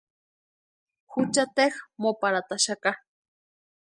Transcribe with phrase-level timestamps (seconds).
[1.11, 2.91] Jucha teja móparhataxaka.